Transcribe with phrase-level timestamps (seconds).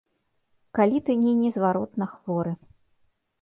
[0.79, 2.55] Калі ты не незваротна хворы.